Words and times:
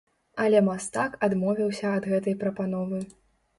Але 0.45 0.61
мастак 0.69 1.19
адмовіўся 1.27 1.93
ад 1.99 2.09
гэтай 2.15 2.39
прапановы. 2.43 3.07